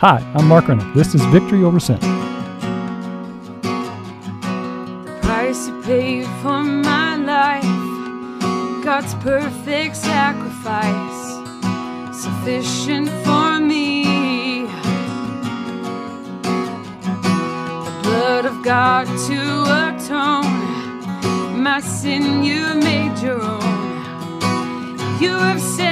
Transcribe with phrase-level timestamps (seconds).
[0.00, 0.94] Hi, I'm Mark Rennick.
[0.94, 2.00] This is Victory Over Sin.
[5.04, 7.62] The price you paid for my life,
[8.82, 11.36] God's perfect sacrifice,
[12.18, 14.64] sufficient for me.
[17.84, 19.64] The blood of God to
[19.98, 23.60] atone, my sin you made your own.
[25.20, 25.89] You have set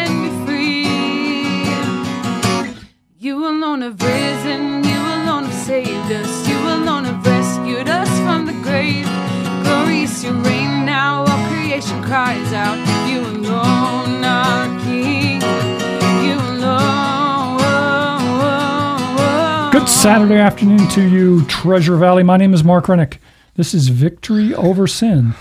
[3.21, 8.47] You alone have risen, you alone have saved us, you alone have rescued us from
[8.47, 9.09] the grave.
[9.65, 12.79] Glorious your reign now, all creation cries out.
[13.10, 15.41] You alone are King,
[16.24, 17.59] you alone.
[19.73, 22.23] Good Saturday afternoon to you, Treasure Valley.
[22.23, 23.21] My name is Mark Rennick.
[23.57, 25.35] This is Victory Over Sin.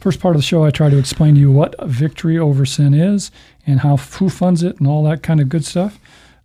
[0.00, 2.92] First part of the show, I try to explain to you what Victory Over Sin
[2.92, 3.30] is
[3.64, 6.00] and how who funds it and all that kind of good stuff.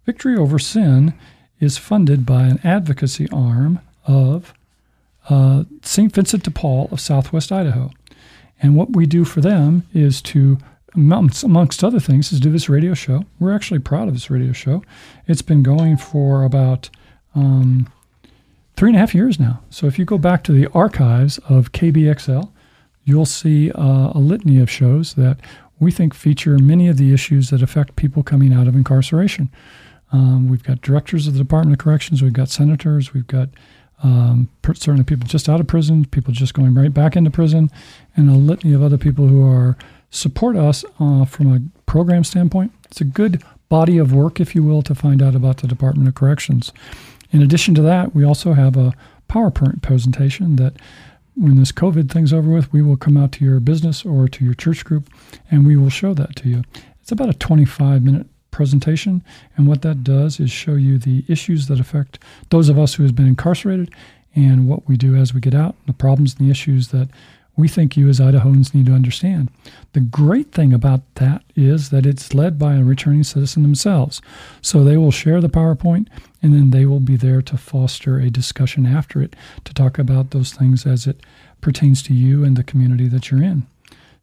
[0.05, 1.14] Victory Over Sin
[1.59, 4.54] is funded by an advocacy arm of
[5.30, 6.13] uh, St.
[6.13, 7.90] Vincent de Paul of Southwest Idaho.
[8.62, 10.60] And what we do for them is to,
[10.93, 13.26] amongst, amongst other things, is do this radio show.
[13.40, 14.84] We're actually proud of this radio show.
[15.27, 16.90] It's been going for about
[17.34, 17.91] um,
[18.76, 19.62] three and a half years now.
[19.71, 22.52] So if you go back to the archives of KBXL,
[23.04, 25.40] you'll see uh, a litany of shows that
[25.80, 29.49] we think feature many of the issues that affect people coming out of incarceration.
[30.16, 33.49] Um, we've got directors of the Department of Corrections, we've got senators, we've got
[34.02, 37.70] um, certainly people just out of prison, people just going right back into prison,
[38.16, 39.77] and a litany of other people who are
[40.12, 42.71] support us uh, from a program standpoint.
[42.86, 46.08] It's a good body of work, if you will, to find out about the Department
[46.08, 46.71] of Corrections.
[47.32, 48.93] In addition to that, we also have a
[49.27, 50.76] PowerPoint presentation that
[51.36, 54.46] when this COVID thing's over with, we will come out to your business or to
[54.46, 55.10] your church group
[55.52, 56.63] and we will show that to you.
[57.02, 59.22] It's about a 25 minute presentation,
[59.58, 62.20] and what that does is show you the issues that affect
[62.52, 63.94] those of us who have been incarcerated
[64.34, 67.09] and what we do as we get out, the problems and the issues that
[67.58, 69.50] we think you as Idahoans need to understand.
[69.92, 74.22] The great thing about that is that it's led by a returning citizen themselves.
[74.62, 76.08] So they will share the PowerPoint
[76.42, 80.32] and then they will be there to foster a discussion after it to talk about
[80.32, 81.22] those things as it
[81.60, 83.68] pertains to you and the community that you're in.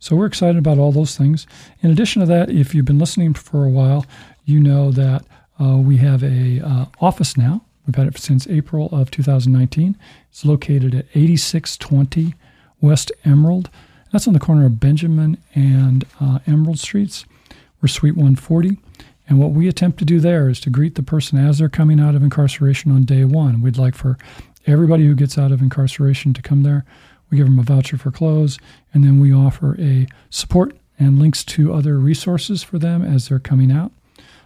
[0.03, 1.47] So we're excited about all those things.
[1.81, 4.05] In addition to that, if you've been listening for a while,
[4.45, 5.25] you know that
[5.61, 7.63] uh, we have a uh, office now.
[7.87, 9.97] We've had it since April of 2019.
[10.29, 12.35] It's located at 8620
[12.81, 13.71] West Emerald.
[14.11, 17.25] That's on the corner of Benjamin and uh, Emerald Streets.
[17.81, 18.79] We're Suite 140.
[19.29, 22.01] And what we attempt to do there is to greet the person as they're coming
[22.01, 23.63] out of incarceration on day one.
[23.63, 24.19] We'd like for
[24.67, 26.85] everybody who gets out of incarceration to come there.
[27.33, 28.59] We give them a voucher for clothes,
[28.93, 33.39] and then we offer a support and links to other resources for them as they're
[33.39, 33.91] coming out.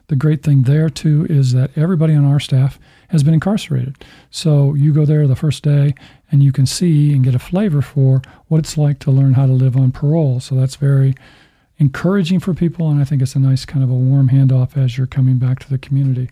[0.07, 4.05] The great thing there, too, is that everybody on our staff has been incarcerated.
[4.31, 5.95] So you go there the first day
[6.31, 9.47] and you can see and get a flavor for what it's like to learn how
[9.47, 10.39] to live on parole.
[10.39, 11.17] So that's very
[11.79, 14.97] encouraging for people, and I think it's a nice kind of a warm handoff as
[14.97, 16.31] you're coming back to the community.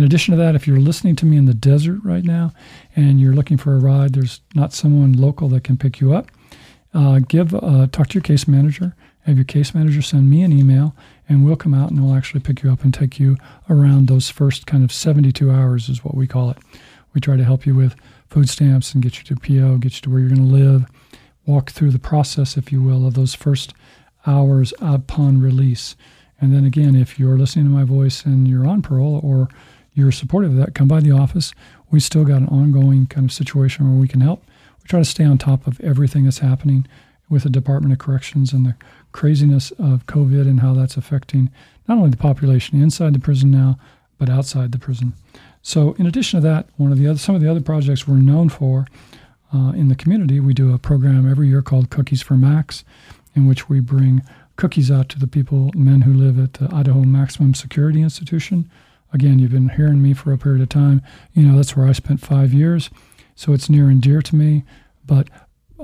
[0.00, 2.54] In addition to that, if you're listening to me in the desert right now
[2.96, 6.30] and you're looking for a ride, there's not someone local that can pick you up.
[6.94, 8.96] Uh, give uh, talk to your case manager.
[9.26, 10.96] Have your case manager send me an email,
[11.28, 13.36] and we'll come out and we'll actually pick you up and take you
[13.68, 16.56] around those first kind of 72 hours, is what we call it.
[17.12, 17.94] We try to help you with
[18.30, 20.86] food stamps and get you to PO, get you to where you're going to live,
[21.44, 23.74] walk through the process, if you will, of those first
[24.26, 25.94] hours upon release.
[26.40, 29.50] And then again, if you're listening to my voice and you're on parole or
[29.94, 31.52] you're supportive of that, come by the office.
[31.90, 34.44] We still got an ongoing kind of situation where we can help.
[34.82, 36.86] We try to stay on top of everything that's happening
[37.28, 38.74] with the Department of Corrections and the
[39.12, 41.50] craziness of COVID and how that's affecting
[41.88, 43.78] not only the population inside the prison now,
[44.18, 45.14] but outside the prison.
[45.62, 48.16] So, in addition to that, one of the other some of the other projects we're
[48.16, 48.86] known for
[49.52, 52.84] uh, in the community, we do a program every year called Cookies for Max,
[53.34, 54.22] in which we bring
[54.56, 58.70] cookies out to the people, men who live at the Idaho Maximum Security Institution.
[59.12, 61.02] Again, you've been hearing me for a period of time.
[61.34, 62.90] You know, that's where I spent five years.
[63.34, 64.64] So it's near and dear to me.
[65.06, 65.28] But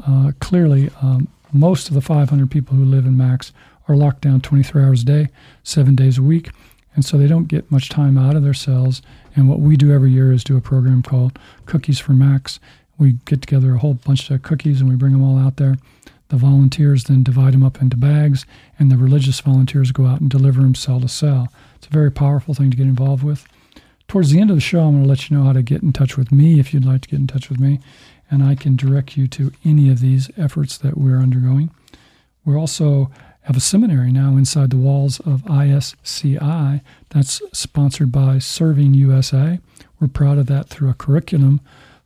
[0.07, 3.53] uh, clearly, um, most of the 500 people who live in Max
[3.89, 5.29] are locked down 23 hours a day,
[5.63, 6.51] seven days a week.
[6.95, 9.03] And so they don't get much time out of their cells.
[9.35, 12.59] And what we do every year is do a program called Cookies for Max.
[12.99, 15.77] We get together a whole bunch of cookies and we bring them all out there.
[16.29, 18.47] The volunteers then divide them up into bags,
[18.79, 21.49] and the religious volunteers go out and deliver them cell to cell.
[21.77, 23.47] It's a very powerful thing to get involved with.
[24.09, 25.83] Towards the end of the show, I'm going to let you know how to get
[25.83, 27.81] in touch with me if you'd like to get in touch with me,
[28.31, 31.71] and I can direct you to any of these efforts that we're undergoing.
[32.45, 33.11] We also
[33.43, 36.81] have a seminary now inside the walls of ISCI
[37.11, 39.61] that's sponsored by Serving USA.
[40.01, 41.61] we're proud of that through a curriculum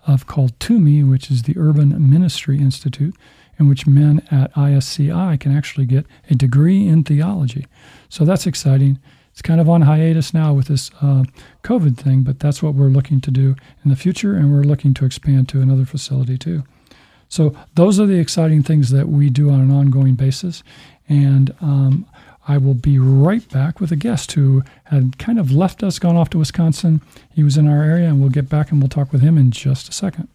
[0.06, 3.14] of called TUMI, which is the Urban Ministry Institute,
[3.60, 7.66] in which men at ISCI can actually get a degree in theology.
[8.08, 8.98] So that's exciting.
[9.30, 11.24] It's kind of on hiatus now with this uh,
[11.62, 13.54] COVID thing, but that's what we're looking to do
[13.84, 16.64] in the future, and we're looking to expand to another facility too.
[17.28, 20.64] So those are the exciting things that we do on an ongoing basis,
[21.08, 22.06] and um,
[22.48, 26.16] I will be right back with a guest who had kind of left us, gone
[26.16, 27.00] off to Wisconsin.
[27.30, 29.52] He was in our area, and we'll get back and we'll talk with him in
[29.52, 30.28] just a second.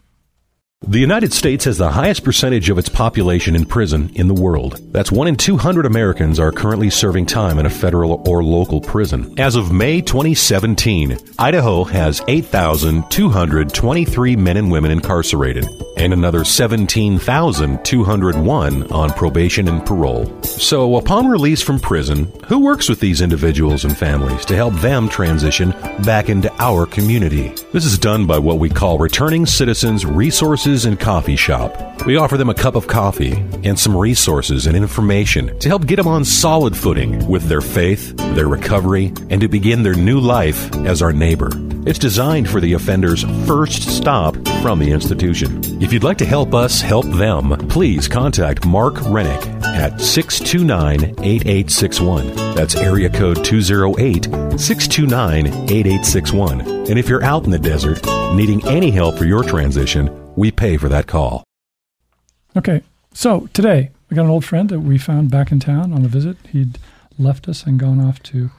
[0.88, 4.80] The United States has the highest percentage of its population in prison in the world.
[4.94, 9.34] That's one in 200 Americans are currently serving time in a federal or local prison.
[9.40, 15.66] As of May 2017, Idaho has 8,223 men and women incarcerated
[15.98, 20.32] and another 17,201 on probation and parole.
[20.44, 25.10] So, upon release from prison, who works with these individuals and families to help them
[25.10, 25.72] transition
[26.04, 27.56] back into our community?
[27.74, 32.06] This is done by what we call Returning Citizens Resources and Coffee Shop.
[32.06, 33.32] We offer them a cup of coffee
[33.64, 38.18] and some resources and information to help get them on solid footing with their faith,
[38.36, 41.50] their recovery, and to begin their new life as our neighbor.
[41.88, 45.62] It's designed for the offender's first stop from the institution.
[45.82, 52.36] If you'd like to help us help them, please contact Mark Rennick at 629 8861.
[52.56, 54.26] That's area code 208
[54.60, 56.62] 629 8861.
[56.62, 60.78] And if you're out in the desert needing any help for your transition, we pay
[60.78, 61.44] for that call.
[62.56, 62.82] Okay,
[63.14, 66.08] so today we got an old friend that we found back in town on a
[66.08, 66.38] visit.
[66.52, 66.78] He'd
[67.18, 68.52] left us and gone off to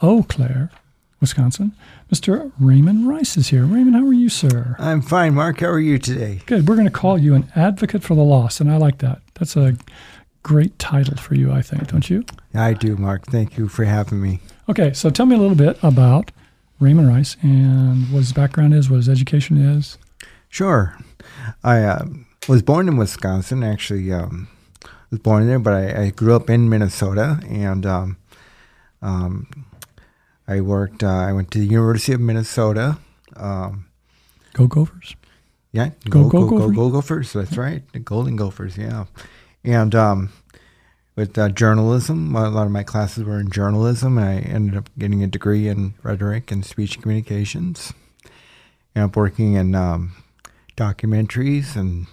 [0.00, 0.70] Eau Claire,
[1.20, 1.72] Wisconsin.
[2.12, 2.52] Mr.
[2.58, 3.64] Raymond Rice is here.
[3.64, 4.76] Raymond, how are you, sir?
[4.78, 5.60] I'm fine, Mark.
[5.60, 6.40] How are you today?
[6.46, 6.68] Good.
[6.68, 9.20] We're going to call you an advocate for the lost, and I like that.
[9.34, 9.76] That's a
[10.42, 12.24] great title for you, I think, don't you?
[12.54, 13.26] I do, Mark.
[13.26, 14.40] Thank you for having me.
[14.68, 16.30] Okay, so tell me a little bit about
[16.80, 19.98] Raymond Rice and what his background is, what his education is.
[20.48, 20.96] Sure.
[21.62, 22.06] I uh,
[22.48, 23.62] was born in Wisconsin.
[23.62, 24.48] Actually, um,
[25.10, 28.16] was born there, but I, I, grew up in Minnesota, and um,
[29.02, 29.66] um,
[30.46, 31.02] I worked.
[31.02, 32.98] Uh, I went to the University of Minnesota.
[33.36, 33.86] Um,
[34.54, 35.16] go Gophers!
[35.72, 37.32] Yeah, go go go, go, go, go Gophers.
[37.32, 38.76] That's right, the Golden Gophers.
[38.76, 39.04] Yeah,
[39.64, 40.32] and um,
[41.18, 44.18] with uh, journalism, a lot of my classes were in journalism.
[44.18, 47.92] I ended up getting a degree in rhetoric and speech communications.
[48.94, 50.12] And I'm working in um,
[50.78, 52.06] documentaries and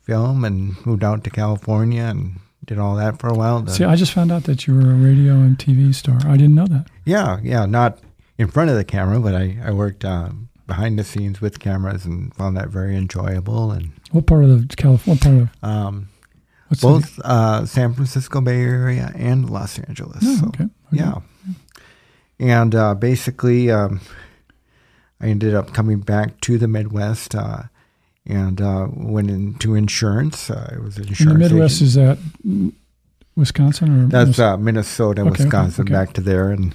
[0.00, 3.66] film and moved out to California and did all that for a while.
[3.66, 6.18] See, I just found out that you were a radio and TV star.
[6.26, 6.86] I didn't know that.
[7.04, 7.98] Yeah, yeah, not
[8.38, 10.30] in front of the camera, but I, I worked uh,
[10.66, 13.72] behind the scenes with cameras and found that very enjoyable.
[13.72, 15.20] And what part of the California?
[15.20, 15.68] What part of?
[15.68, 16.08] Um,
[16.80, 20.22] both uh, San Francisco Bay Area and Los Angeles.
[20.22, 20.64] Oh, so, okay.
[20.64, 20.72] okay.
[20.90, 21.18] Yeah.
[22.38, 24.00] And uh, basically, um,
[25.20, 27.64] I ended up coming back to the Midwest uh,
[28.26, 30.50] and uh, went into insurance.
[30.50, 31.20] Uh, I was an insurance.
[31.20, 31.88] And the Midwest agent.
[31.88, 32.72] is that
[33.36, 36.04] Wisconsin or that's Minnesota, uh, Minnesota okay, Wisconsin, okay, okay.
[36.04, 36.74] back to there, and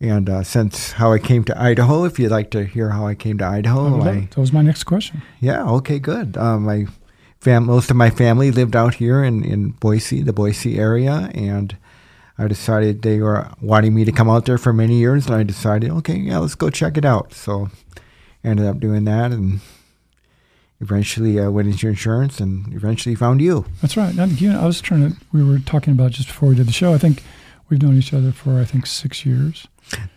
[0.00, 2.04] and uh, since how I came to Idaho.
[2.04, 4.84] If you'd like to hear how I came to Idaho, I, that was my next
[4.84, 5.22] question.
[5.40, 5.64] Yeah.
[5.64, 5.98] Okay.
[5.98, 6.36] Good.
[6.36, 6.86] Uh, my
[7.40, 11.76] fam- most of my family lived out here in in Boise, the Boise area, and.
[12.36, 15.44] I decided they were wanting me to come out there for many years, and I
[15.44, 17.32] decided, okay, yeah, let's go check it out.
[17.32, 17.70] So,
[18.42, 19.60] ended up doing that, and
[20.84, 23.64] eventually uh, went into your insurance and eventually found you.
[23.80, 24.14] That's right.
[24.14, 26.66] Now, you know, I was trying to, we were talking about just before we did
[26.66, 26.94] the show.
[26.94, 27.22] I think
[27.68, 29.66] we've known each other for, I think, six years.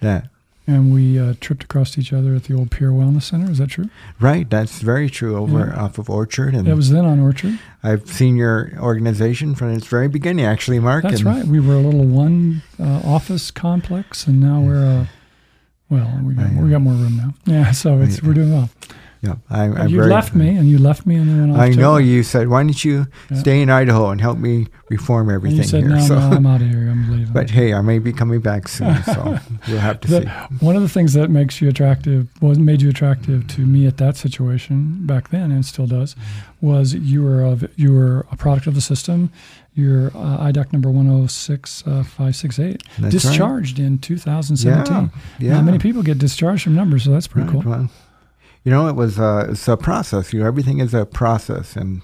[0.01, 0.29] That.
[0.69, 3.50] And we uh, tripped across each other at the old Peer Wellness Center.
[3.50, 3.89] Is that true?
[4.19, 4.50] Right.
[4.50, 5.81] That's very true over yeah.
[5.81, 6.53] off of Orchard.
[6.53, 7.57] And that was then on Orchard.
[7.83, 11.03] I've seen your organization from its very beginning, actually, Mark.
[11.03, 11.45] That's right.
[11.45, 15.09] We were a little one uh, office complex, and now we're a,
[15.89, 17.33] well, we got, we got more room now.
[17.45, 18.69] Yeah, so it's, we're doing well.
[19.21, 21.59] Yeah, I'm, I'm you left me, and you left me, and then went off.
[21.59, 23.38] I know you said, "Why don't you yeah.
[23.38, 25.89] stay in Idaho and help me reform everything?" And you said, here.
[25.89, 26.89] "No, so, no, I'm out of here.
[26.89, 30.21] I'm leaving." But hey, I may be coming back soon, so we'll have to the,
[30.21, 30.65] see.
[30.65, 33.97] One of the things that makes you attractive, was made you attractive to me at
[33.97, 36.15] that situation back then, and still does,
[36.62, 39.31] was you were a, you were a product of the system.
[39.74, 43.86] Your uh, IDOC number 106568 uh, discharged right.
[43.86, 44.91] in 2017.
[44.91, 45.53] Yeah, yeah.
[45.53, 47.71] Now, many people get discharged from numbers, so that's pretty right, cool.
[47.71, 47.91] Well,
[48.67, 50.33] you know, it was uh, it's a process.
[50.33, 52.01] You know, everything is a process, and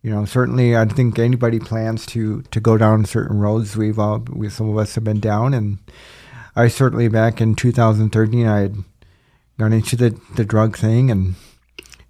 [0.00, 3.76] you know, certainly, I think anybody plans to to go down certain roads.
[3.76, 5.76] We've all, we some of us have been down, and
[6.56, 8.76] I certainly back in 2013, I had
[9.58, 11.34] gone into the the drug thing and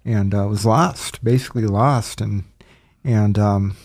[0.05, 2.45] and uh, was lost, basically lost, and
[3.03, 3.75] and um,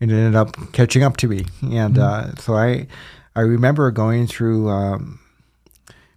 [0.00, 2.02] it ended up catching up to me, and mm-hmm.
[2.02, 2.88] uh, so I
[3.34, 4.68] I remember going through.
[4.68, 5.20] Um,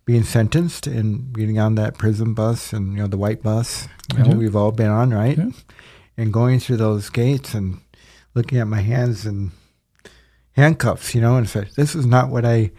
[0.10, 3.88] being sentenced and getting on that prison bus and you know the white bus
[4.18, 5.38] you know, we've all been on, right?
[5.38, 5.52] Yeah.
[6.18, 7.80] And going through those gates and
[8.34, 9.52] looking at my hands and
[10.54, 12.72] handcuffs, you know, and said, "This is not what I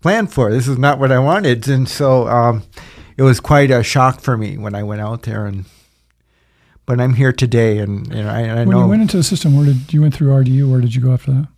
[0.00, 0.50] planned for.
[0.50, 2.62] This is not what I wanted." And so um,
[3.18, 5.66] it was quite a shock for me when I went out there and.
[6.86, 9.22] But I'm here today, and, and I, and I when know you went into the
[9.22, 10.70] system, where did you went through RDU?
[10.70, 11.48] Where did you go after that?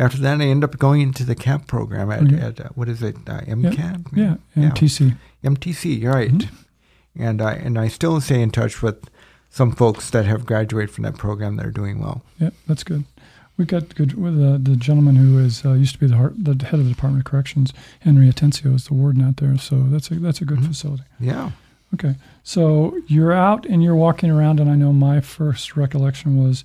[0.00, 2.40] After that I ended up going into the CAP program at, Okay.
[2.40, 4.06] at uh, what is it, uh, MCAP?
[4.16, 4.70] Yeah, Yeah.
[4.70, 5.16] MTC.
[5.44, 6.30] MTC, right.
[6.32, 7.22] Mm-hmm.
[7.22, 9.10] And I and I still stay in touch with
[9.50, 12.22] some folks that have graduated from that program that are doing well.
[12.38, 13.04] Yeah, that's good.
[13.56, 16.32] We got good with uh, the gentleman who is uh, used to be the, heart,
[16.38, 17.72] the head of the Department of Corrections.
[18.00, 20.68] Henry Atencio is the warden out there, so that's a that's a good Mhm.
[20.68, 21.02] facility.
[21.18, 21.50] Yeah.
[21.92, 22.14] Okay,
[22.44, 26.64] so you're out and you're walking around, and I know my first recollection was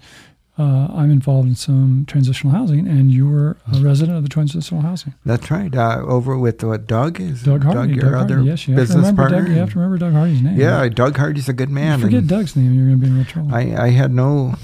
[0.57, 4.81] uh, I'm involved in some transitional housing, and you were a resident of the transitional
[4.81, 5.13] housing.
[5.25, 5.73] That's right.
[5.75, 7.95] Uh, over with what Doug is Doug Hardy.
[7.95, 8.49] your Doug other Hardy.
[8.49, 9.41] Yes, you business partner.
[9.41, 9.49] Doug.
[9.49, 10.57] You have to remember Doug Hardy's name.
[10.57, 11.99] yeah, Doug Hardy's a good man.
[11.99, 13.53] You forget Doug's name, you're going to be in real trouble.
[13.53, 14.55] I, I had no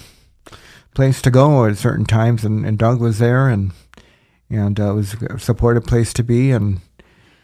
[0.94, 3.72] place to go at certain times, and, and Doug was there, and
[4.50, 6.80] and uh, it was a supportive place to be, and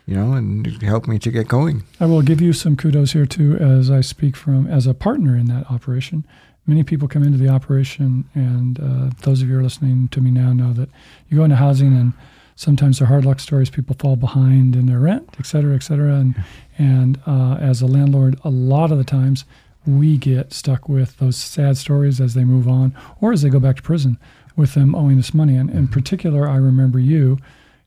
[0.06, 1.84] you know, and it helped me to get going.
[2.00, 5.36] I will give you some kudos here too, as I speak from as a partner
[5.36, 6.26] in that operation.
[6.70, 10.20] Many people come into the operation, and uh, those of you who are listening to
[10.20, 10.90] me now know that
[11.30, 12.12] you go into housing, and
[12.58, 13.70] sometimes they're hard luck stories.
[13.70, 16.16] People fall behind in their rent, et cetera, et cetera.
[16.16, 16.36] And
[16.78, 19.46] and uh, as a landlord, a lot of the times
[19.86, 23.62] we get stuck with those sad stories as they move on, or as they go
[23.62, 24.18] back to prison
[24.58, 25.56] with them owing us money.
[25.56, 27.38] And in particular, I remember you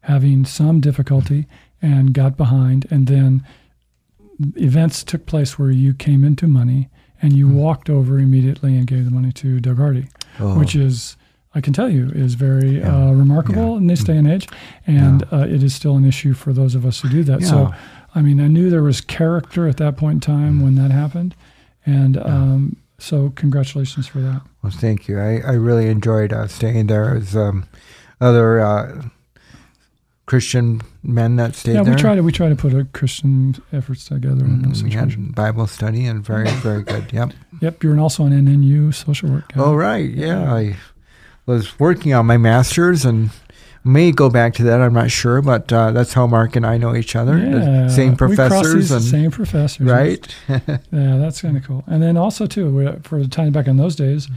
[0.05, 1.47] having some difficulty
[1.83, 3.45] and got behind, and then
[4.57, 6.89] events took place where you came into money
[7.23, 10.09] and you walked over immediately and gave the money to Doug Hardy,
[10.39, 10.59] Oh.
[10.59, 11.17] which is,
[11.55, 13.09] I can tell you, is very Yeah.
[13.09, 13.77] uh, remarkable Yeah.
[13.79, 14.49] in this day and age.
[14.87, 17.43] And uh, it is still an issue for those of us who do that.
[17.43, 17.73] So,
[18.15, 21.35] I mean, I knew there was character at that point in time when that happened.
[21.87, 24.43] And um, so, congratulations for that.
[24.63, 25.19] Well, thank you.
[25.19, 27.15] I, I really enjoyed uh, staying there.
[27.17, 27.65] As um,
[28.21, 29.03] other uh,
[30.31, 31.93] Christian men that stayed yeah, there.
[31.97, 34.91] we try to we try to put a Christian efforts together in those Mm, we
[34.93, 37.13] had Bible study and very, very good.
[37.13, 37.33] Yep.
[37.61, 39.53] Yep, you're also an NNU social work.
[39.53, 39.61] guy.
[39.61, 40.09] Oh, right.
[40.09, 40.27] Yeah.
[40.45, 40.55] Yeah.
[40.55, 40.77] I
[41.47, 43.31] was working on my master's and
[43.83, 44.81] may go back to that.
[44.81, 47.35] I'm not sure, but uh, that's how Mark and I know each other.
[47.37, 50.33] The Yeah, same we professors and same professors, right.
[50.49, 51.83] Yeah, that's kind of cool.
[51.89, 54.29] And then also too, for the time back in those days,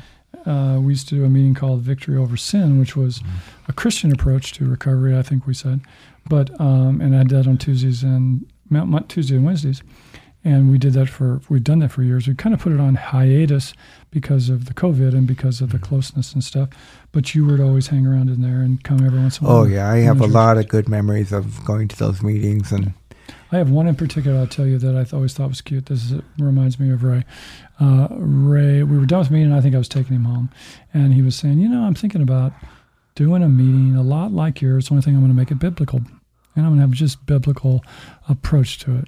[0.45, 3.21] uh, we used to do a meeting called Victory Over Sin, which was
[3.67, 5.17] a Christian approach to recovery.
[5.17, 5.81] I think we said,
[6.27, 8.45] but um, and I did that on Tuesdays and
[9.07, 9.83] Tuesday and Wednesdays,
[10.43, 12.27] and we did that for we've done that for years.
[12.27, 13.73] We kind of put it on hiatus
[14.12, 16.69] because of the COVID and because of the closeness and stuff.
[17.12, 19.57] But you would always hang around in there and come every once in a while.
[19.62, 19.89] oh, yeah.
[19.89, 22.71] I have a lot of good memories of going to those meetings.
[22.71, 22.93] And
[23.51, 25.86] I have one in particular I'll tell you that I always thought was cute.
[25.86, 27.24] This is, reminds me of Ray.
[27.80, 30.50] Uh, Ray, we were done with meeting, and I think I was taking him home.
[30.94, 32.53] And he was saying, You know, I'm thinking about
[33.15, 34.88] doing a meeting a lot like yours.
[34.88, 36.00] The only thing I'm going to make it biblical.
[36.56, 37.84] And I'm going to have just biblical
[38.27, 39.08] approach to it.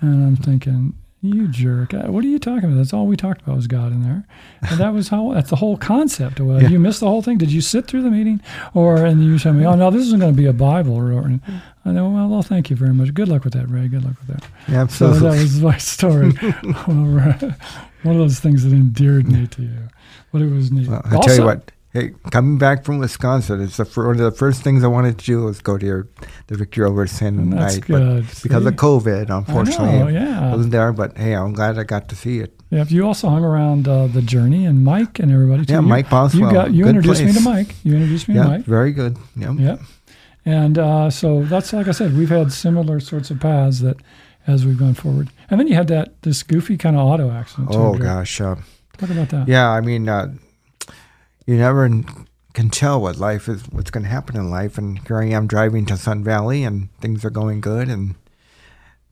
[0.00, 0.94] And I'm thinking,
[1.26, 1.92] you jerk.
[1.94, 2.76] Uh, What are you talking about?
[2.76, 4.24] That's all we talked about was God in there.
[4.68, 6.40] And that was how, that's the whole concept.
[6.40, 6.68] Well, Yeah.
[6.68, 7.38] You missed the whole thing?
[7.38, 8.40] Did you sit through the meeting?
[8.74, 10.94] Or, and you tell me, oh, no, this isn't going to be a Bible.
[10.94, 11.40] Or, or,
[11.84, 13.12] I know, well, well, thank you very much.
[13.14, 13.88] Good luck with that, Ray.
[13.88, 14.48] Good luck with that.
[14.68, 16.30] yeah, So that was my story.
[16.86, 19.88] One of those things that endeared me to you.
[20.32, 20.88] But it was neat.
[20.88, 21.70] Well, I tell you what.
[21.96, 25.24] Hey, coming back from Wisconsin, it's the one of the first things I wanted to
[25.24, 26.08] do was go to your
[26.48, 28.26] the Victory Over Sin that's night, but good.
[28.42, 28.68] because See?
[28.68, 30.50] of COVID, unfortunately, I know, I yeah.
[30.52, 30.92] wasn't there.
[30.92, 32.52] But hey, I'm glad I got to see it.
[32.68, 35.72] Yeah, you also hung around uh, the journey and Mike and everybody too.
[35.72, 36.48] Yeah, You- Mike Boswell.
[36.48, 37.40] You got you Good introduced me to.
[37.40, 37.74] Mike.
[37.82, 38.64] You introduced me Yeah, to Mike.
[38.66, 39.16] very good.
[39.34, 39.52] Yeah.
[39.54, 39.80] Yep.
[40.44, 43.96] And uh, so that's like I said, we've had similar sorts of paths that
[44.46, 45.30] as we've gone forward.
[45.48, 47.72] And then you had that this goofy kind of auto accident.
[47.72, 48.38] Too, Oh gosh.
[48.40, 48.56] Uh,
[48.98, 49.48] talk about that.
[49.48, 50.34] yeah, I mean, uh,
[51.46, 51.88] you never
[52.52, 54.78] can tell what life is, what's going to happen in life.
[54.78, 58.16] And here I am driving to Sun Valley, and things are going good, and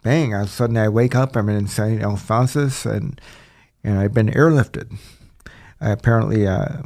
[0.02, 0.34] bang!
[0.34, 1.36] All of a sudden, I wake up.
[1.36, 2.02] I'm in St.
[2.02, 3.20] Alphonsus, and
[3.84, 4.98] and I've been airlifted.
[5.80, 6.84] I apparently, uh, a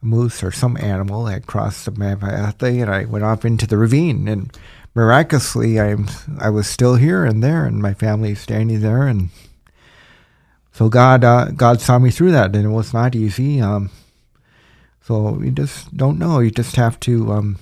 [0.00, 4.26] moose or some animal had crossed my path, and I went off into the ravine.
[4.28, 4.56] And
[4.94, 6.08] miraculously, I'm
[6.40, 9.28] I was still here and there, and my family standing there, and
[10.72, 13.60] so God, uh, God saw me through that, and it was not easy.
[13.60, 13.90] Um,
[15.08, 16.38] so you just don't know.
[16.38, 17.56] You just have to um,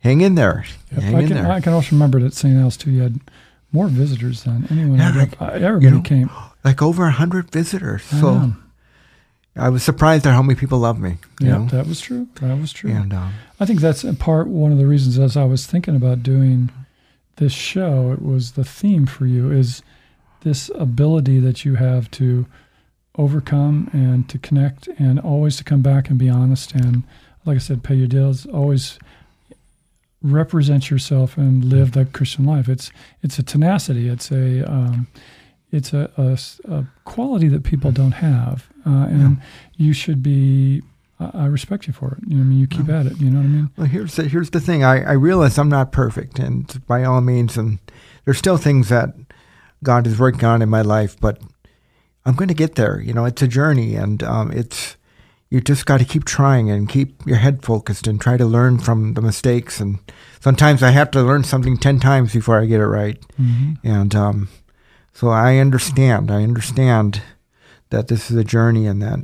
[0.00, 0.64] hang in there.
[0.92, 1.02] Yep.
[1.02, 1.52] Hang I in can there.
[1.52, 2.56] I can also remember that at St.
[2.58, 2.90] Al's too.
[2.90, 3.20] You had
[3.72, 4.98] more visitors than anyone.
[4.98, 6.30] Yeah, I'd like, ever- everybody know, came.
[6.62, 8.02] like over a hundred visitors.
[8.12, 8.52] I So know.
[9.56, 11.16] I was surprised at how many people love me.
[11.40, 12.28] Yeah, that was true.
[12.40, 12.90] That was true.
[12.90, 15.96] and um, I think that's in part one of the reasons as I was thinking
[15.96, 16.70] about doing
[17.36, 19.82] this show, it was the theme for you is
[20.42, 22.46] this ability that you have to
[23.16, 27.02] overcome and to connect and always to come back and be honest and
[27.44, 28.98] like I said, pay your deals, always
[30.22, 32.68] represent yourself and live the Christian life.
[32.68, 32.90] It's
[33.22, 34.08] it's a tenacity.
[34.08, 35.08] It's a um,
[35.70, 36.38] it's a, a,
[36.70, 39.42] a, quality that people don't have, uh, and yeah.
[39.76, 40.82] you should be.
[41.20, 42.28] I respect you for it.
[42.28, 43.20] You know, I mean, you keep at it.
[43.20, 43.70] You know what I mean?
[43.76, 44.82] Well, here's the, here's the thing.
[44.82, 47.78] I, I realize I'm not perfect, and by all means, and
[48.24, 49.14] there's still things that
[49.84, 51.40] God is working on in my life, but
[52.24, 53.00] I'm going to get there.
[53.00, 54.96] You know, it's a journey, and um, it's
[55.50, 58.78] you just got to keep trying and keep your head focused and try to learn
[58.78, 59.80] from the mistakes.
[59.80, 59.98] And
[60.40, 63.20] sometimes I have to learn something ten times before I get it right.
[63.38, 63.86] Mm-hmm.
[63.86, 64.48] And um,
[65.12, 66.30] so I understand.
[66.30, 67.22] I understand
[67.90, 69.20] that this is a journey and that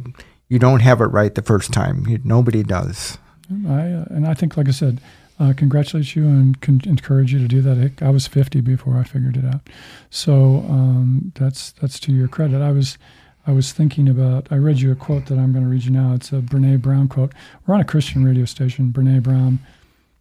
[0.48, 2.06] you don't have it right the first time.
[2.06, 3.18] You, nobody does.
[3.66, 5.00] I uh, and I think, like I said,
[5.38, 8.02] uh, congratulate you and con- encourage you to do that.
[8.02, 9.68] I was 50 before I figured it out,
[10.10, 12.60] so um, that's that's to your credit.
[12.60, 12.98] I was
[13.46, 14.48] I was thinking about.
[14.50, 16.12] I read you a quote that I'm going to read you now.
[16.14, 17.32] It's a Brene Brown quote.
[17.66, 18.92] We're on a Christian radio station.
[18.92, 19.60] Brene Brown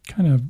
[0.06, 0.42] kind of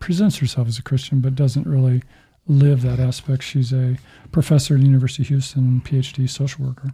[0.00, 2.02] presents herself as a Christian, but doesn't really
[2.46, 3.42] live that aspect.
[3.42, 3.96] She's a
[4.32, 6.90] professor at the University of Houston, PhD social worker.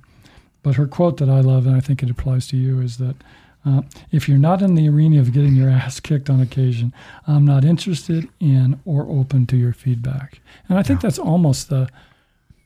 [0.62, 3.16] But her quote that I love, and I think it applies to you, is that
[3.64, 6.92] uh, if you're not in the arena of getting your ass kicked on occasion,
[7.26, 10.40] I'm not interested in or open to your feedback.
[10.68, 11.08] And I think yeah.
[11.08, 11.88] that's almost the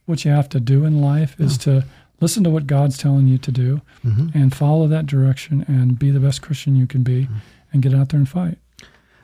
[0.07, 1.81] what you have to do in life is yeah.
[1.81, 1.87] to
[2.21, 4.29] listen to what God's telling you to do mm-hmm.
[4.39, 7.35] and follow that direction and be the best Christian you can be mm-hmm.
[7.73, 8.59] and get out there and fight.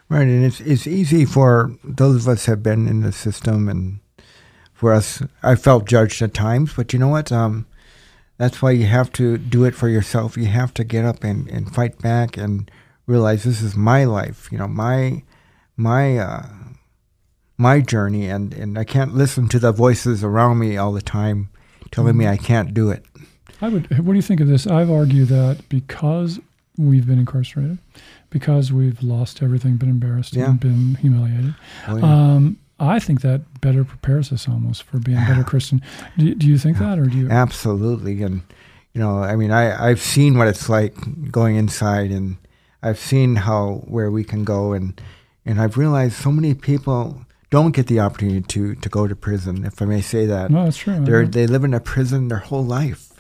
[0.09, 4.01] Right, and it's it's easy for those of us have been in the system, and
[4.75, 6.75] for us, I felt judged at times.
[6.75, 7.33] But you know what?
[7.33, 7.65] Um,
[8.43, 10.37] that's why you have to do it for yourself.
[10.37, 12.69] You have to get up and, and fight back and
[13.07, 14.49] realize this is my life.
[14.51, 15.23] You know, my
[15.77, 16.47] my uh,
[17.57, 21.51] my journey, and and I can't listen to the voices around me all the time
[21.93, 23.05] telling me I can't do it.
[23.61, 23.97] I would.
[24.05, 24.67] What do you think of this?
[24.67, 26.41] I've argued that because
[26.77, 27.79] we've been incarcerated
[28.31, 30.51] because we've lost everything, been embarrassed, yeah.
[30.51, 31.55] and been humiliated.
[31.87, 32.05] Oh, yeah.
[32.05, 35.83] um, I think that better prepares us almost for being a better Christian.
[36.19, 37.31] Do, do you think that, or do you?
[37.31, 38.43] Absolutely, and
[38.93, 40.95] you know, I mean, I I've seen what it's like
[41.31, 42.37] going inside, and
[42.83, 45.01] I've seen how where we can go, and
[45.47, 49.65] and I've realized so many people don't get the opportunity to to go to prison,
[49.65, 50.51] if I may say that.
[50.51, 51.05] No, that's true.
[51.05, 53.13] They they live in a prison their whole life,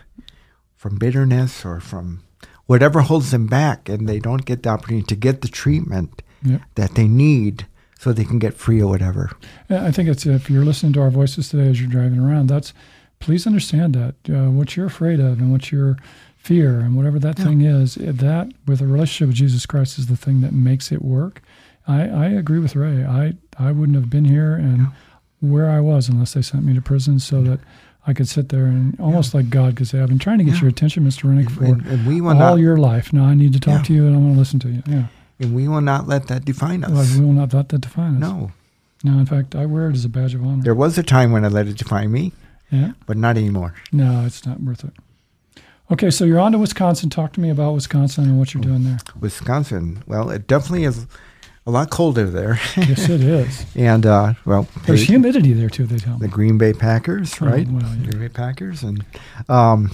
[0.76, 2.24] from bitterness or from
[2.66, 6.62] whatever holds them back, and they don't get the opportunity to get the treatment yep.
[6.74, 7.66] that they need
[8.02, 9.30] so they can get free or whatever.
[9.70, 12.74] I think it's if you're listening to our voices today as you're driving around, that's
[13.20, 15.96] please understand that uh, what you're afraid of and what your
[16.36, 17.44] fear and whatever that yeah.
[17.44, 21.00] thing is, that with a relationship with Jesus Christ is the thing that makes it
[21.00, 21.42] work.
[21.86, 23.04] I, I agree with Ray.
[23.04, 24.86] I, I wouldn't have been here and yeah.
[25.38, 27.60] where I was unless they sent me to prison so that
[28.04, 29.38] I could sit there and almost yeah.
[29.38, 31.28] like God could say, I've been trying to get your attention, Mr.
[31.28, 33.12] Rennick, for and, and all not, your life.
[33.12, 34.82] Now I need to talk to you and I'm going to listen to you.
[34.88, 35.06] Yeah.
[35.42, 36.90] And we will not let that define us.
[36.90, 38.20] Well, we will not let that define us.
[38.20, 38.52] No.
[39.04, 40.62] No, in fact, I wear it as a badge of honor.
[40.62, 42.32] There was a time when I let it define me.
[42.70, 42.92] Yeah.
[43.06, 43.74] But not anymore.
[43.90, 44.92] No, it's not worth it.
[45.90, 47.10] Okay, so you're on to Wisconsin.
[47.10, 48.98] Talk to me about Wisconsin and what you're doing there.
[49.20, 50.02] Wisconsin.
[50.06, 51.06] Well, it definitely is
[51.66, 52.58] a lot colder there.
[52.76, 53.66] yes, it is.
[53.76, 55.86] and uh, well, there's humidity there too.
[55.86, 57.66] They tell me the Green Bay Packers, oh, right?
[57.68, 58.10] Oh, well, yeah.
[58.10, 59.04] Green Bay Packers, and
[59.48, 59.90] um,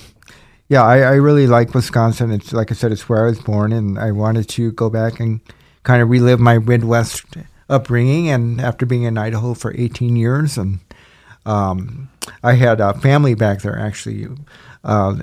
[0.69, 2.31] yeah, I, I, really like Wisconsin.
[2.31, 5.21] It's like I said, it's where I was born, and I wanted to go back
[5.21, 5.41] and
[5.83, 7.25] kind of relive my Midwest
[7.69, 8.29] upbringing.
[8.29, 10.81] And after being in Idaho for 18 years, and
[11.47, 12.11] um,
[12.43, 14.29] I had a family back there actually.
[14.85, 15.15] Uh,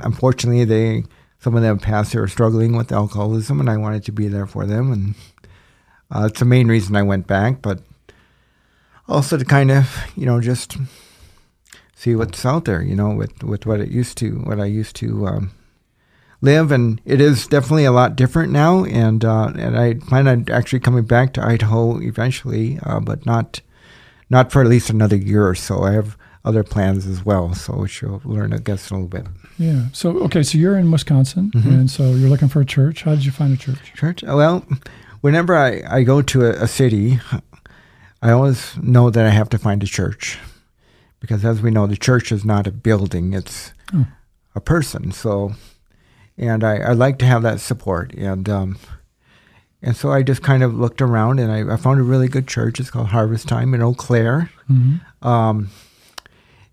[0.00, 1.04] unfortunately, they
[1.38, 2.12] some of them passed.
[2.12, 5.14] They were struggling with alcoholism, and I wanted to be there for them and
[6.10, 7.80] uh, it's the main reason I went back, but
[9.08, 10.76] also to kind of, you know, just
[12.00, 14.96] see what's out there, you know, with, with what it used to, what I used
[14.96, 15.50] to um,
[16.40, 16.72] live.
[16.72, 18.84] And it is definitely a lot different now.
[18.84, 23.60] And, uh, and I plan on actually coming back to Idaho eventually, uh, but not,
[24.30, 25.82] not for at least another year or so.
[25.82, 29.26] I have other plans as well, so you'll learn, I guess, a little bit.
[29.58, 29.88] Yeah.
[29.92, 31.68] So, okay, so you're in Wisconsin, mm-hmm.
[31.68, 33.02] and so you're looking for a church.
[33.02, 33.92] How did you find a church?
[33.94, 34.22] Church?
[34.22, 34.66] Well,
[35.20, 37.20] whenever I, I go to a, a, city,
[38.22, 40.38] I always know that I have to find a church.
[41.20, 44.06] Because as we know, the church is not a building, it's oh.
[44.54, 45.12] a person.
[45.12, 45.52] So,
[46.38, 48.14] and I, I like to have that support.
[48.14, 48.78] And, um,
[49.82, 52.48] and so I just kind of looked around and I, I, found a really good
[52.48, 52.80] church.
[52.80, 54.50] It's called Harvest Time in Eau Claire.
[54.70, 55.26] Mm-hmm.
[55.26, 55.70] Um,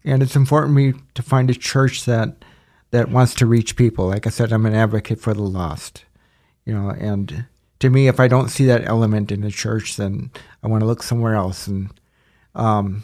[0.03, 2.43] and it's important to me to find a church that
[2.91, 4.07] that wants to reach people.
[4.07, 6.05] Like I said, I'm an advocate for the lost,
[6.63, 7.45] you know, and
[7.79, 10.31] to me, if I don't see that element in the church, then
[10.63, 11.67] I want to look somewhere else.
[11.67, 11.89] And
[12.55, 13.03] um,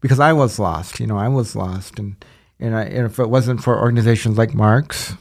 [0.00, 1.00] because I was lost.
[1.00, 2.16] You know, I was lost, and
[2.58, 5.14] and, I, and if it wasn't for organizations like Mark's,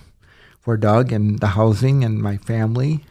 [0.59, 3.05] for Doug and the housing and my family,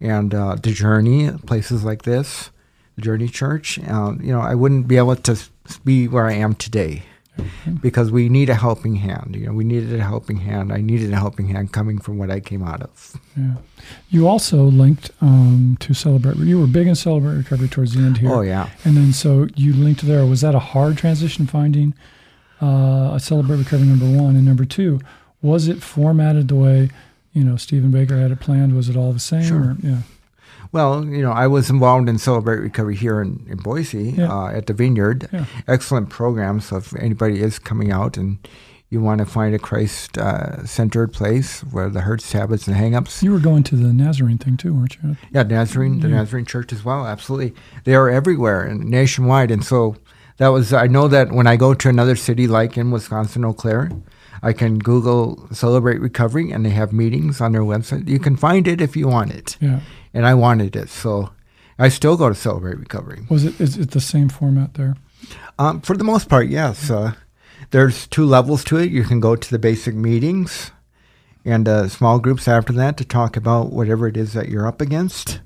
[0.00, 2.50] and uh, the Journey, places like this,
[2.96, 5.38] the Journey Church, uh, you know, I wouldn't be able to
[5.84, 7.04] be where I am today
[7.80, 9.36] because we need a helping hand.
[9.36, 10.72] You know, we needed a helping hand.
[10.72, 13.16] I needed a helping hand coming from what I came out of.
[13.36, 13.54] Yeah.
[14.10, 16.36] You also linked um, to Celebrate.
[16.36, 18.30] You were big in Celebrate Recovery towards the end here.
[18.30, 18.68] Oh yeah.
[18.84, 20.26] And then so you linked there.
[20.26, 21.94] Was that a hard transition finding
[22.60, 25.00] uh, a Celebrate Recovery number one and number two?
[25.42, 26.90] Was it formatted the way
[27.32, 28.74] you know Stephen Baker had it planned?
[28.76, 29.44] Was it all the same?
[29.44, 29.60] Sure.
[29.60, 29.98] Or, yeah.
[30.72, 34.32] Well, you know, I was involved in Celebrate Recovery here in, in Boise Yeah.
[34.32, 35.28] uh, at the Vineyard.
[35.32, 35.46] Yeah.
[35.66, 36.60] Excellent program.
[36.60, 38.38] So if anybody is coming out and
[38.88, 43.22] you want to find a Christ uh, centered place where the hurts, habits, and hangups,
[43.22, 45.16] You were going to the Nazarene thing too, weren't you?
[45.32, 46.16] yeah, Nazarene, the Yeah.
[46.16, 47.06] Nazarene Church as well.
[47.06, 47.54] Absolutely,
[47.84, 49.50] they are everywhere and nationwide.
[49.52, 49.96] And so
[50.38, 50.72] that was.
[50.72, 53.90] I know that when I go to another city like in Wisconsin, Eau Claire,
[54.42, 58.08] I can Google Celebrate Recovery, and they have meetings on their website.
[58.08, 59.80] You can find it if you want it, Yeah.
[60.14, 61.30] and I wanted it, so
[61.78, 63.26] I still go to Celebrate Recovery.
[63.28, 63.60] Was it?
[63.60, 64.96] Is it the same format there?
[65.58, 66.90] Um, for the most part, yes.
[66.90, 67.12] Uh,
[67.70, 68.90] there's two levels to it.
[68.90, 70.70] You can go to the basic meetings
[71.44, 74.80] and uh, small groups after that to talk about whatever it is that you're up
[74.80, 75.40] against.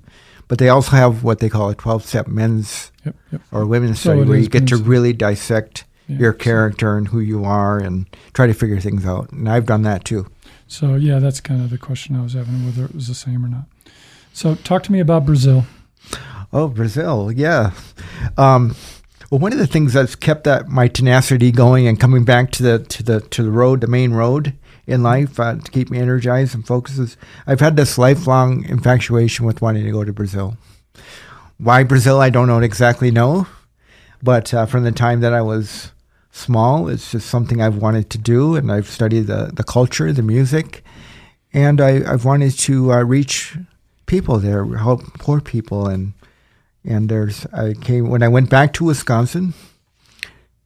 [0.46, 3.16] But they also have what they call a 12 step men's Yep.
[3.32, 3.40] Yep.
[3.52, 6.18] or women's So study where you get to really dissect Yeah.
[6.18, 9.30] your character and who you are and try to figure things out.
[9.32, 10.26] And I've done that too.
[10.66, 13.44] So yeah, that's kind of the question I was having, whether it was the same
[13.44, 13.64] or not.
[14.32, 15.64] So talk to me about Brazil.
[16.52, 17.72] Oh, Brazil, yeah.
[18.36, 18.76] Um,
[19.30, 22.62] well, one of the things that's kept that my tenacity going and coming back to
[22.62, 24.54] the to the to the road, the main road
[24.86, 29.46] in life, uh, to keep me energized and focused is I've had this lifelong infatuation
[29.46, 30.56] with wanting to go to Brazil.
[31.58, 32.20] Why Brazil?
[32.20, 33.46] I don't know exactly know,
[34.22, 35.90] but uh, from the time that I was
[36.34, 40.22] small, it's just something I've wanted to do, and I've studied the the culture, the
[40.22, 40.84] music,
[41.52, 43.56] and I, I've wanted to uh, reach
[44.06, 46.12] people there, help poor people, and
[46.84, 49.54] and there's I came when I went back to Wisconsin.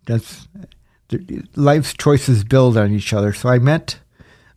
[0.06, 0.48] That's
[1.54, 3.32] life's choices build on each other.
[3.32, 3.98] So I met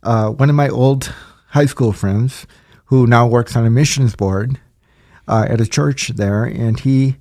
[0.02, 1.12] uh, one of my old
[1.48, 2.46] high school friends
[2.86, 4.58] who now works on a missions board
[5.28, 7.16] uh, at a church there, and he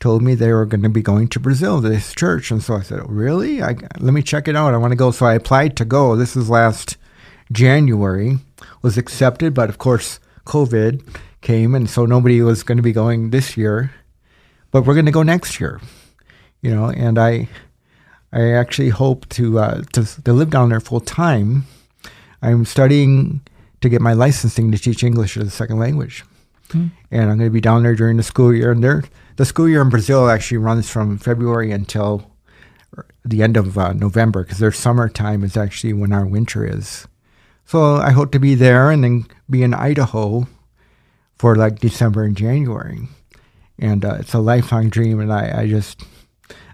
[0.00, 2.82] told me they were going to be going to Brazil, this church, and so I
[2.82, 3.62] said, "Really?
[3.62, 4.74] I, let me check it out.
[4.74, 6.16] I want to go." So I applied to go.
[6.16, 6.96] This is last
[7.52, 8.38] January.
[8.82, 11.04] Was accepted, but of course COVID
[11.40, 13.92] came, and so nobody was going to be going this year.
[14.70, 15.80] But we're going to go next year,
[16.60, 16.90] you know.
[16.90, 17.48] And I,
[18.32, 21.64] I actually hope to uh, to, to live down there full time.
[22.42, 23.40] I'm studying
[23.80, 26.24] to get my licensing to teach English as a second language,
[27.10, 28.72] and I'm going to be down there during the school year.
[28.72, 29.04] And there,
[29.38, 32.28] the school year in Brazil actually runs from February until
[33.24, 37.06] the end of uh, November because their summertime is actually when our winter is.
[37.64, 40.48] So I hope to be there and then be in Idaho
[41.36, 43.06] for like December and January.
[43.78, 46.02] And uh, it's a lifelong dream, and I, I just,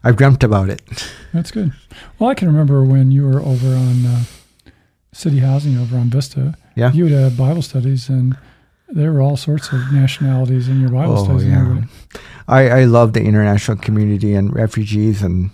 [0.03, 0.81] I've dreamt about it.
[1.35, 1.71] That's good.
[2.19, 4.25] Well, I can remember when you were over on uh,
[5.13, 6.57] city housing over on Vista.
[6.77, 6.93] Yeah.
[6.93, 8.39] You would have Bible studies, and
[8.89, 11.45] there were all sorts of nationalities in your Bible Oh, studies.
[11.47, 11.83] yeah.
[12.47, 15.51] I, I love the international community and refugees, and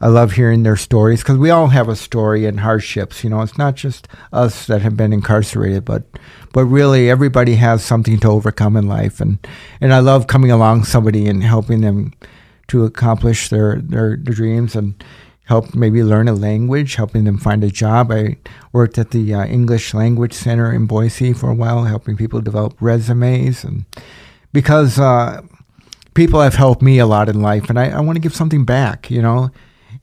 [0.00, 3.22] I love hearing their stories because we all have a story and hardships.
[3.22, 6.04] You know, it's not just us that have been incarcerated, but
[6.52, 9.38] but really everybody has something to overcome in life, and
[9.80, 12.12] and I love coming along somebody and helping them
[12.68, 14.94] to accomplish their their, their dreams and
[15.44, 18.10] help maybe learn a language, helping them find a job.
[18.10, 18.36] I
[18.72, 22.74] worked at the uh, English Language Center in Boise for a while, helping people develop
[22.80, 23.84] resumes and
[24.52, 25.42] because uh,
[26.14, 28.64] people have helped me a lot in life, and I, I want to give something
[28.64, 29.50] back, you know.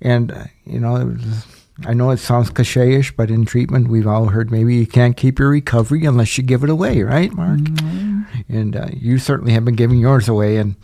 [0.02, 1.46] And uh, you know, it was,
[1.86, 5.40] I know it sounds cliche-ish, but in treatment, we've all heard maybe you can't keep
[5.40, 7.60] your recovery unless you give it away, right, Mark?
[8.50, 10.76] And uh, you certainly have been giving yours away, and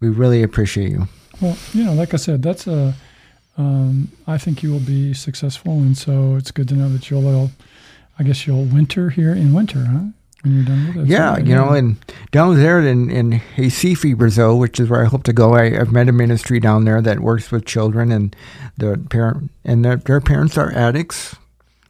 [0.00, 1.08] we really appreciate you.
[1.40, 2.94] Well, you know, like I said, that's a.
[3.58, 7.50] Um, I think you will be successful, and so it's good to know that you'll.
[8.18, 10.04] I guess you'll winter here in winter, huh?
[10.42, 11.08] When you're done with it.
[11.08, 11.96] Yeah, So, you know, and
[12.30, 15.92] down there in, in Recife, Brazil, which is where I hope to go, I, I've
[15.92, 18.34] met a ministry down there that works with children, and
[18.76, 21.36] the parent and their, their parents are addicts,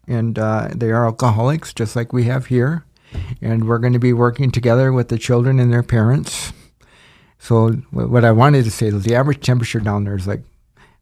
[0.09, 2.85] and uh, they are alcoholics, just like we have here,
[3.41, 6.53] and we're going to be working together with the children and their parents.
[7.39, 10.43] So, what I wanted to say is the average temperature down there is like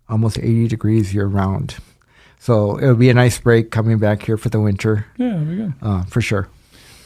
[0.08, 1.76] almost 80 degrees year round.
[2.38, 5.72] So it'll be a nice break coming back here for the winter, yeah, be good.
[5.80, 6.48] uh, for sure.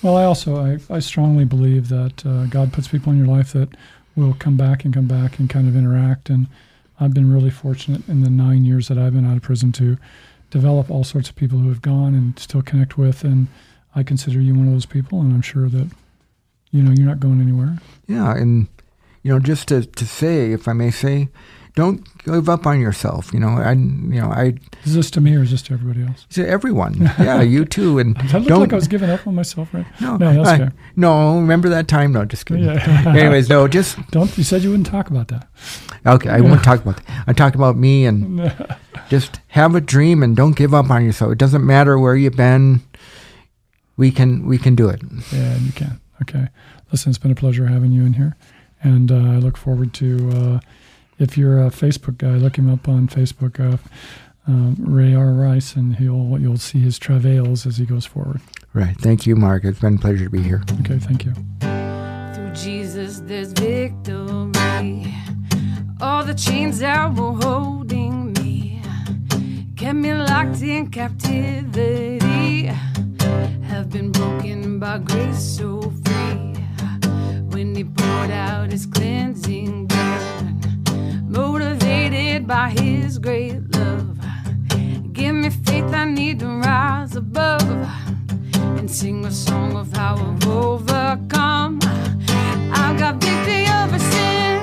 [0.03, 3.53] Well, I also I, I strongly believe that uh, God puts people in your life
[3.53, 3.69] that
[4.17, 6.29] will come back and come back and kind of interact.
[6.29, 6.49] And
[7.01, 9.97] I've been really fortunate in the nine years that I've been out of prison to
[10.51, 13.23] develop all sorts of people who have gone and still connect with.
[13.23, 13.47] And
[13.95, 15.89] I consider you one of those people, and I'm sure that
[16.71, 17.79] you know you're not going anywhere.
[18.07, 18.67] Yeah, and
[19.23, 21.29] you know, just to, to say, if I may say,
[21.79, 23.33] don't give up on yourself.
[23.33, 26.03] You know, I you know I Is this to me or is this to everybody
[26.05, 26.27] else?
[26.31, 26.95] to everyone.
[27.19, 27.99] Yeah, you too.
[28.01, 29.87] And Does that look don't like I was giving up on myself, right?
[30.01, 31.39] no, No, that's I- no.
[31.39, 32.13] Remember that time?
[32.13, 32.65] No, just kidding.
[32.65, 33.05] Yeah.
[33.17, 35.47] Anyways, no, just Don't you said you wouldn't talk about that?
[36.05, 36.29] okay.
[36.31, 37.25] I won't talk about that.
[37.29, 38.53] I talked about me and
[39.09, 41.31] just have a dream and don't give up on yourself.
[41.33, 42.81] It doesn't matter where you've been.
[43.97, 45.01] We can we can do it.
[45.33, 46.01] Yeah, you can.
[46.23, 46.49] Okay.
[46.93, 48.37] Listen, it's been a pleasure having you in here.
[48.83, 50.61] And uh, I look forward to, uh,
[51.19, 53.79] if you're a Facebook guy, look him up on Facebook, uh,
[54.47, 55.33] um, Ray R.
[55.33, 58.41] Rice, and he'll you'll see his travails as he goes forward.
[58.73, 58.97] Right.
[58.99, 59.65] Thank you, Mark.
[59.65, 60.63] It's been a pleasure to be here.
[60.81, 61.35] Okay, thank you.
[62.35, 65.15] Through Jesus, there's victory.
[66.01, 68.81] All the chains that were holding me
[69.77, 72.67] kept me locked in captivity.
[73.67, 76.55] Have been broken by grace so free.
[77.51, 80.28] When He poured out His cleansing blood,
[81.39, 84.19] motivated by His great love,
[85.13, 87.63] give me faith I need to rise above
[88.79, 91.79] and sing a song of how I've overcome.
[92.83, 94.55] I've got victory over sin,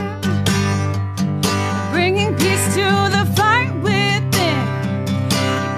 [1.94, 4.60] bringing peace to the fight within.